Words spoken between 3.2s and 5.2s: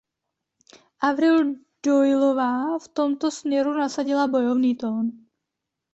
směru nasadila bojovný tón.